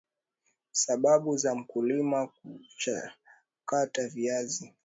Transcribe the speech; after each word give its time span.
sababu 0.71 1.37
za 1.37 1.55
mkulima 1.55 2.27
kuchakata 2.27 4.07
viazi 4.07 4.73